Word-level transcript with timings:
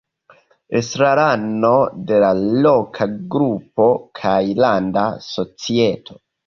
Estrarano 0.79 1.71
de 2.13 2.19
la 2.25 2.33
loka 2.65 3.09
grupo 3.37 3.91
kaj 4.23 4.37
landa 4.65 5.09
societo. 5.33 6.23